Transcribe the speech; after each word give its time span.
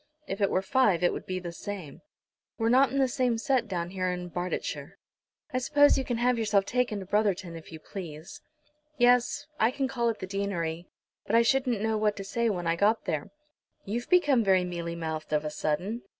"If 0.25 0.41
it 0.41 0.49
were 0.49 0.63
five 0.63 1.03
it 1.03 1.13
would 1.13 1.27
be 1.27 1.37
the 1.37 1.51
same. 1.51 2.01
We're 2.57 2.69
not 2.69 2.91
in 2.91 2.97
the 2.97 3.07
same 3.07 3.37
set 3.37 3.67
down 3.67 3.91
in 3.91 4.29
Barsetshire." 4.29 4.97
"I 5.53 5.59
suppose 5.59 5.95
you 5.95 6.03
can 6.03 6.17
have 6.17 6.39
yourself 6.39 6.65
taken 6.65 6.99
to 7.01 7.05
Brotherton 7.05 7.55
if 7.55 7.71
you 7.71 7.79
please?" 7.79 8.41
"Yes, 8.97 9.45
I 9.59 9.69
can 9.69 9.87
call 9.87 10.09
at 10.09 10.17
the 10.17 10.25
deanery; 10.25 10.87
but 11.27 11.35
I 11.35 11.43
shouldn't 11.43 11.81
know 11.81 11.99
what 11.99 12.15
to 12.15 12.23
say 12.23 12.49
when 12.49 12.65
I 12.65 12.75
got 12.75 13.05
there." 13.05 13.29
"You've 13.85 14.09
become 14.09 14.43
very 14.43 14.63
mealy 14.63 14.95
mouthed 14.95 15.33
of 15.33 15.45
a 15.45 15.51
sudden." 15.51 16.01